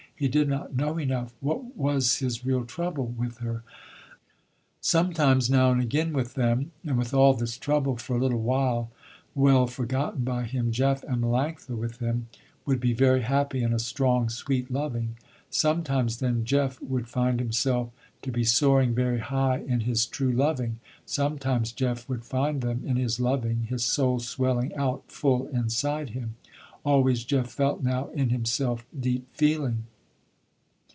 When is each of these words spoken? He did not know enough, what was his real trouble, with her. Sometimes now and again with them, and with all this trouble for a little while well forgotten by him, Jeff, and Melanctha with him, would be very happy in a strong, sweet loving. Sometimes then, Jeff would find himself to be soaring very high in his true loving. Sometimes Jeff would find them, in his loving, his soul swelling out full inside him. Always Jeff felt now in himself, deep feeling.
He 0.21 0.27
did 0.27 0.47
not 0.47 0.75
know 0.75 0.99
enough, 0.99 1.33
what 1.39 1.75
was 1.75 2.17
his 2.17 2.45
real 2.45 2.63
trouble, 2.63 3.07
with 3.07 3.39
her. 3.39 3.63
Sometimes 4.79 5.49
now 5.49 5.71
and 5.71 5.81
again 5.81 6.13
with 6.13 6.35
them, 6.35 6.69
and 6.85 6.95
with 6.95 7.11
all 7.11 7.33
this 7.33 7.57
trouble 7.57 7.97
for 7.97 8.15
a 8.15 8.19
little 8.19 8.43
while 8.43 8.91
well 9.33 9.65
forgotten 9.65 10.23
by 10.23 10.43
him, 10.43 10.71
Jeff, 10.71 11.01
and 11.05 11.23
Melanctha 11.23 11.75
with 11.75 11.97
him, 11.97 12.27
would 12.67 12.79
be 12.79 12.93
very 12.93 13.21
happy 13.23 13.63
in 13.63 13.73
a 13.73 13.79
strong, 13.79 14.29
sweet 14.29 14.69
loving. 14.69 15.17
Sometimes 15.49 16.17
then, 16.19 16.45
Jeff 16.45 16.79
would 16.83 17.07
find 17.07 17.39
himself 17.39 17.89
to 18.21 18.31
be 18.31 18.43
soaring 18.43 18.93
very 18.93 19.21
high 19.21 19.57
in 19.67 19.79
his 19.79 20.05
true 20.05 20.31
loving. 20.31 20.77
Sometimes 21.03 21.71
Jeff 21.71 22.07
would 22.07 22.23
find 22.23 22.61
them, 22.61 22.83
in 22.85 22.95
his 22.95 23.19
loving, 23.19 23.63
his 23.63 23.83
soul 23.83 24.19
swelling 24.19 24.71
out 24.75 25.01
full 25.11 25.47
inside 25.47 26.11
him. 26.11 26.35
Always 26.85 27.23
Jeff 27.23 27.49
felt 27.49 27.81
now 27.81 28.09
in 28.09 28.29
himself, 28.29 28.85
deep 29.01 29.27
feeling. 29.33 29.85